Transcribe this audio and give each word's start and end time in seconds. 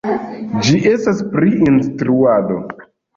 Ĝi 0.67 0.79
estas 0.91 1.21
pri 1.33 1.51
instruado. 1.73 2.59